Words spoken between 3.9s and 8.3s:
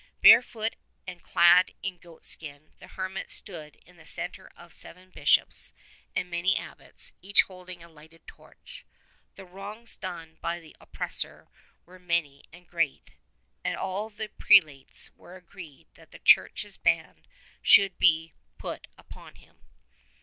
the centre of seven Bishops and many abbots, each holding a lighted